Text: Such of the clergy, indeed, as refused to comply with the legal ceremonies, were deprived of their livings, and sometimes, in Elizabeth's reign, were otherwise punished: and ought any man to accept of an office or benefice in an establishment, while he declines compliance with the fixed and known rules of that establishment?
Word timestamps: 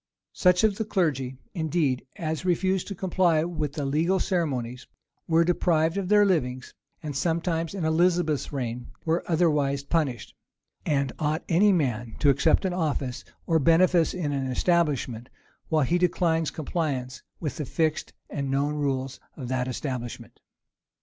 Such 0.33 0.63
of 0.63 0.77
the 0.77 0.83
clergy, 0.83 1.37
indeed, 1.53 2.07
as 2.15 2.43
refused 2.43 2.87
to 2.87 2.95
comply 2.95 3.43
with 3.43 3.73
the 3.73 3.85
legal 3.85 4.19
ceremonies, 4.19 4.87
were 5.27 5.43
deprived 5.43 5.95
of 5.95 6.09
their 6.09 6.25
livings, 6.25 6.73
and 7.03 7.15
sometimes, 7.15 7.75
in 7.75 7.85
Elizabeth's 7.85 8.51
reign, 8.51 8.87
were 9.05 9.23
otherwise 9.27 9.83
punished: 9.83 10.33
and 10.87 11.11
ought 11.19 11.43
any 11.47 11.71
man 11.71 12.15
to 12.17 12.31
accept 12.31 12.65
of 12.65 12.73
an 12.73 12.79
office 12.79 13.23
or 13.45 13.59
benefice 13.59 14.15
in 14.15 14.31
an 14.31 14.47
establishment, 14.47 15.29
while 15.69 15.83
he 15.85 15.99
declines 15.99 16.49
compliance 16.49 17.21
with 17.39 17.57
the 17.57 17.65
fixed 17.65 18.11
and 18.27 18.49
known 18.49 18.73
rules 18.73 19.19
of 19.37 19.49
that 19.49 19.67
establishment? 19.67 20.39